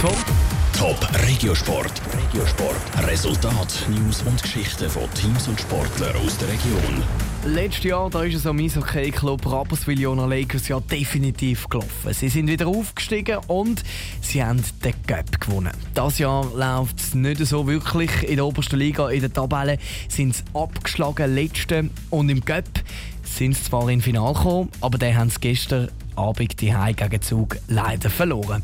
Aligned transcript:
vom 0.00 0.14
Top 0.78 1.08
Regiosport. 1.26 2.00
Regiosport. 2.14 3.08
Resultat, 3.08 3.84
News 3.88 4.22
und 4.22 4.40
Geschichten 4.40 4.88
von 4.88 5.12
Teams 5.14 5.48
und 5.48 5.60
Sportlern 5.60 6.14
aus 6.24 6.38
der 6.38 6.46
Region. 6.48 7.02
Letztes 7.44 7.84
Jahr 7.84 8.08
da 8.08 8.22
ist 8.22 8.36
es 8.36 8.46
am 8.46 8.60
Eishockey-Club 8.60 9.44
Rapperswil 9.50 9.98
Jona 9.98 10.26
Lakers 10.26 10.68
ja 10.68 10.78
definitiv 10.78 11.68
gelaufen. 11.68 12.12
Sie 12.12 12.28
sind 12.28 12.46
wieder 12.46 12.68
aufgestiegen 12.68 13.38
und 13.48 13.82
sie 14.20 14.44
haben 14.44 14.62
den 14.84 14.94
Cup 15.04 15.40
gewonnen. 15.40 15.72
Das 15.94 16.18
Jahr 16.20 16.46
läuft 16.54 17.00
es 17.00 17.14
nicht 17.14 17.44
so 17.44 17.66
wirklich. 17.66 18.22
In 18.22 18.36
der 18.36 18.46
obersten 18.46 18.78
Liga, 18.78 19.08
in 19.08 19.20
der 19.20 19.32
Tabelle 19.32 19.78
sind 20.08 20.36
sie 20.36 20.44
abgeschlagen, 20.54 21.34
letzte. 21.34 21.90
Und 22.10 22.28
im 22.28 22.44
Cup 22.44 22.68
sind 23.24 23.56
sie 23.56 23.64
zwar 23.64 23.88
ins 23.88 24.04
Finale 24.04 24.34
gekommen, 24.34 24.68
aber 24.80 24.96
dann 24.96 25.16
haben 25.16 25.30
sie 25.30 25.40
gestern 25.40 25.88
Abend 26.14 26.60
die 26.60 26.72
gegen 26.96 27.22
Zug 27.22 27.56
leider 27.66 28.10
verloren. 28.10 28.62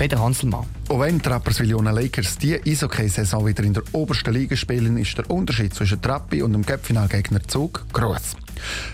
Peter 0.00 0.18
Hanselmann. 0.18 0.64
Auch 0.88 1.00
wenn 1.00 1.18
die 1.18 1.28
Rapperswil-Jona 1.28 1.90
Lakers 1.90 2.38
die 2.38 2.58
Eishockey-Saison 2.58 3.46
wieder 3.46 3.62
in 3.64 3.74
der 3.74 3.82
obersten 3.92 4.32
Liga 4.32 4.56
spielen, 4.56 4.96
ist 4.96 5.18
der 5.18 5.28
Unterschied 5.28 5.74
zwischen 5.74 6.00
Trappi 6.00 6.40
und 6.40 6.54
dem 6.54 6.64
Cup-Finalgegner 6.64 7.46
Zug 7.46 7.84
groß. 7.92 8.34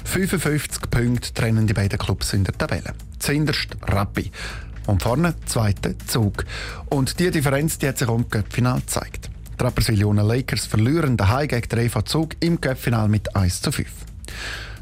55 0.03 0.91
Punkte 0.91 1.33
trennen 1.33 1.69
die 1.69 1.75
beiden 1.75 1.97
Clubs 1.97 2.33
in 2.33 2.43
der 2.43 2.59
Tabelle. 2.59 2.93
Zuinterst 3.21 3.77
Rappi 3.83 4.33
und 4.89 5.01
vorne 5.01 5.37
zweite 5.45 5.97
Zug. 6.09 6.45
Und 6.91 7.21
die 7.21 7.30
Differenz 7.30 7.79
die 7.79 7.87
hat 7.87 7.99
sich 7.99 8.09
auch 8.09 8.16
im 8.16 8.29
Cup-Final 8.29 8.80
gezeigt. 8.80 9.30
Die 9.61 9.63
Rapperswil-Jona 9.63 10.23
Lakers 10.23 10.66
verlieren 10.66 11.16
daheim 11.16 11.47
gegen 11.47 11.69
den 11.69 11.79
EV 11.87 12.02
Zug 12.02 12.35
im 12.41 12.61
Cup-Final 12.61 13.09
mit 13.09 13.37
1 13.37 13.63
zu 13.63 13.71
5. 13.71 13.88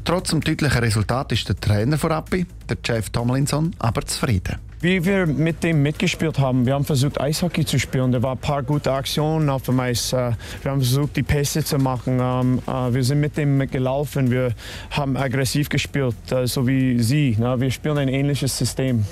Trotz 0.03 0.31
dem 0.31 0.41
deutlichen 0.41 0.79
Resultat 0.79 1.31
ist 1.33 1.47
der 1.49 1.59
Trainer 1.59 1.99
von 1.99 2.11
Rappi, 2.11 2.47
der 2.67 2.77
Jeff 2.83 3.11
Tomlinson, 3.11 3.75
aber 3.77 4.03
zufrieden. 4.07 4.64
Wie 4.85 5.03
wir 5.03 5.25
mit 5.25 5.63
dem 5.63 5.81
mitgespielt 5.81 6.37
haben, 6.37 6.67
wir 6.67 6.75
haben 6.75 6.85
versucht 6.85 7.19
Eishockey 7.19 7.65
zu 7.65 7.79
spielen. 7.79 8.11
Da 8.11 8.21
waren 8.21 8.37
ein 8.37 8.41
paar 8.41 8.61
gute 8.61 8.91
Aktionen 8.91 9.49
auf 9.49 9.63
dem 9.63 9.79
Eis. 9.79 10.13
Äh, 10.13 10.33
wir 10.61 10.69
haben 10.69 10.79
versucht, 10.79 11.15
die 11.15 11.23
Pässe 11.23 11.63
zu 11.63 11.79
machen. 11.79 12.19
Ähm, 12.21 12.59
äh, 12.67 12.93
wir 12.93 13.03
sind 13.03 13.19
mit 13.19 13.35
dem 13.35 13.57
gelaufen. 13.71 14.29
Wir 14.29 14.53
haben 14.91 15.17
aggressiv 15.17 15.69
gespielt, 15.69 16.31
äh, 16.31 16.45
so 16.45 16.67
wie 16.67 17.01
sie. 17.01 17.35
Wir 17.35 17.71
spielen 17.71 17.97
ein 17.97 18.09
ähnliches 18.09 18.55
System. 18.55 19.05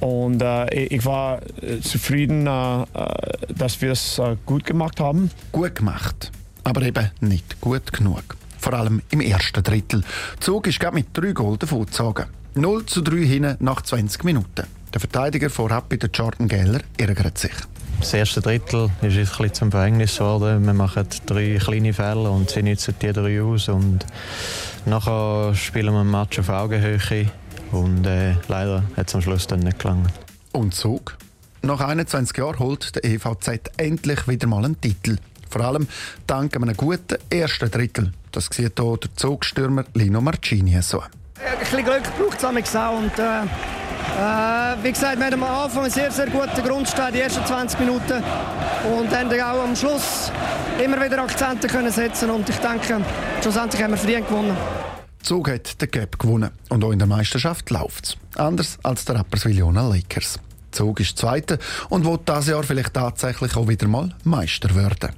Und 0.00 0.44
ich 0.72 1.06
war 1.06 1.40
zufrieden, 1.80 2.44
dass 2.44 3.80
wir 3.80 3.92
es 3.92 4.20
gut 4.44 4.66
gemacht 4.66 5.00
haben. 5.00 5.30
Gut 5.52 5.76
gemacht, 5.76 6.32
aber 6.64 6.82
eben 6.82 7.08
nicht 7.20 7.62
gut 7.62 7.90
genug 7.94 8.36
vor 8.58 8.74
allem 8.74 9.00
im 9.10 9.20
ersten 9.20 9.62
Drittel. 9.62 10.04
Zug 10.38 10.66
ist 10.66 10.80
mit 10.92 11.06
drei 11.14 11.32
Goal 11.32 11.56
davongezogen. 11.56 12.26
0 12.54 12.86
zu 12.86 13.00
3 13.00 13.16
hinten 13.16 13.56
nach 13.60 13.80
20 13.80 14.24
Minuten. 14.24 14.81
Der 14.92 15.00
Verteidiger 15.00 15.48
von 15.48 15.70
Rappi, 15.70 15.96
der 15.96 16.10
Jordan 16.10 16.48
Geller, 16.48 16.80
ärgert 16.98 17.38
sich. 17.38 17.52
Das 18.00 18.12
erste 18.12 18.42
Drittel 18.42 18.90
ist 19.00 19.16
ein 19.16 19.24
bisschen 19.24 19.54
zum 19.54 19.70
Verhängnis 19.70 20.18
geworden. 20.18 20.66
Wir 20.66 20.74
machen 20.74 21.06
drei 21.24 21.58
kleine 21.58 21.94
Fälle 21.94 22.28
und 22.28 22.50
sie 22.50 22.62
nutzen 22.62 22.94
die 23.00 23.12
drei 23.12 23.40
aus. 23.40 23.68
Und 23.68 24.04
nachher 24.84 25.54
spielen 25.54 25.94
wir 25.94 26.00
ein 26.00 26.10
Match 26.10 26.38
auf 26.40 26.50
Augenhöhe. 26.50 27.30
Und 27.70 28.06
äh, 28.06 28.34
leider 28.48 28.82
hat 28.96 29.08
es 29.08 29.14
am 29.14 29.22
Schluss 29.22 29.46
dann 29.46 29.60
nicht 29.60 29.78
gelangt. 29.78 30.12
Und 30.52 30.74
Zug? 30.74 31.16
Nach 31.62 31.80
21 31.80 32.36
Jahren 32.36 32.58
holt 32.58 32.94
der 32.96 33.04
EVZ 33.04 33.70
endlich 33.78 34.28
wieder 34.28 34.46
mal 34.46 34.64
einen 34.64 34.78
Titel. 34.78 35.16
Vor 35.48 35.62
allem 35.62 35.88
dank 36.26 36.54
einem 36.54 36.76
guten 36.76 37.16
ersten 37.30 37.70
Drittel. 37.70 38.12
Das 38.30 38.46
sieht 38.46 38.78
hier 38.78 38.96
der 38.96 39.16
Zugstürmer 39.16 39.84
Lino 39.94 40.20
Marcini 40.20 40.82
so. 40.82 41.00
Ein 41.00 41.58
bisschen 41.60 41.84
Glück 41.84 42.02
braucht 42.18 42.66
es 42.66 42.76
auch. 42.76 42.98
Und, 42.98 43.18
äh, 43.18 43.81
äh, 44.18 44.84
wie 44.84 44.92
gesagt, 44.92 45.18
wir 45.18 45.26
haben 45.26 45.42
am 45.42 45.64
Anfang 45.64 45.84
einen 45.84 45.92
sehr, 45.92 46.10
sehr 46.10 46.28
guten 46.28 46.62
Grundstein, 46.62 47.12
die 47.12 47.20
ersten 47.20 47.44
20 47.44 47.80
Minuten. 47.80 48.22
Und 48.96 49.10
haben 49.10 49.30
auch 49.32 49.64
am 49.64 49.76
Schluss 49.76 50.32
immer 50.82 51.02
wieder 51.02 51.22
Akzente 51.22 51.68
können 51.68 51.92
setzen 51.92 52.30
Und 52.30 52.48
ich 52.48 52.56
denke, 52.56 53.00
schlussendlich 53.40 53.82
haben 53.82 53.92
wir 53.92 53.98
verdient 53.98 54.28
gewonnen. 54.28 54.56
Zug 55.22 55.48
hat 55.50 55.80
den 55.80 55.90
Cup 55.90 56.18
gewonnen 56.18 56.50
und 56.68 56.82
auch 56.82 56.90
in 56.90 56.98
der 56.98 57.06
Meisterschaft 57.06 57.70
läuft 57.70 58.04
es. 58.06 58.16
Anders 58.36 58.78
als 58.82 59.04
der 59.04 59.16
Rapperswil-Jona 59.16 59.86
Lakers. 59.88 60.40
Zug 60.72 61.00
ist 61.00 61.16
Zweiter 61.16 61.58
und 61.90 62.04
will 62.04 62.18
dieses 62.26 62.48
Jahr 62.48 62.62
vielleicht 62.64 62.94
tatsächlich 62.94 63.56
auch 63.56 63.68
wieder 63.68 63.86
mal 63.86 64.14
Meister 64.24 64.74
werden. 64.74 65.10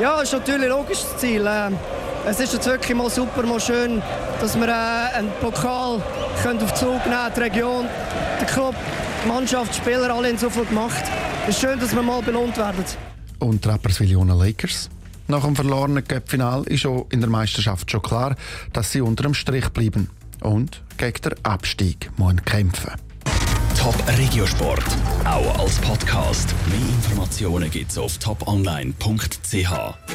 Ja, 0.00 0.16
das 0.16 0.24
ist 0.24 0.32
natürlich 0.32 0.64
ein 0.64 0.70
logisches 0.70 1.16
Ziel. 1.18 1.46
Ähm, 1.48 1.76
es 2.26 2.40
ist 2.40 2.52
jetzt 2.54 2.66
wirklich 2.66 2.96
mal 2.96 3.10
super, 3.10 3.42
mal 3.42 3.60
schön, 3.60 4.02
dass 4.40 4.56
wir 4.58 4.68
äh, 4.68 5.16
einen 5.16 5.30
Pokal 5.40 6.02
können 6.42 6.60
auf 6.62 6.74
Zug 6.74 6.88
nehmen 6.90 7.02
können, 7.02 7.32
die 7.36 7.40
Region, 7.40 7.86
der 8.40 8.46
Club, 8.46 8.74
die 9.24 9.28
Mannschaft, 9.28 9.74
die 9.74 9.78
Spieler, 9.78 10.14
alle 10.14 10.28
haben 10.28 10.38
so 10.38 10.48
viel 10.50 10.64
gemacht. 10.64 11.04
Es 11.46 11.56
ist 11.56 11.60
schön, 11.60 11.78
dass 11.78 11.94
wir 11.94 12.02
mal 12.02 12.22
belohnt 12.22 12.56
werden. 12.56 12.84
Und 13.38 13.66
Rapperswil-Jona 13.66 14.34
Lakers? 14.34 14.88
Nach 15.28 15.44
dem 15.44 15.56
verlorenen 15.56 16.06
Cup-Final 16.06 16.64
ist 16.64 16.86
auch 16.86 17.06
in 17.10 17.20
der 17.20 17.30
Meisterschaft 17.30 17.90
schon 17.90 18.02
klar, 18.02 18.36
dass 18.72 18.92
sie 18.92 19.00
unter 19.00 19.22
dem 19.22 19.34
Strich 19.34 19.68
bleiben 19.70 20.10
und 20.42 20.82
gegen 20.96 21.20
den 21.22 21.44
Abstieg 21.44 22.10
müssen 22.18 22.44
kämpfen 22.44 22.92
Top 23.78 23.96
Regiosport, 24.18 24.84
auch 25.24 25.58
als 25.58 25.76
Podcast. 25.78 26.54
Mehr 26.68 26.88
Informationen 26.88 27.70
gibt's 27.70 27.98
auf 27.98 28.16
toponline.ch. 28.16 30.14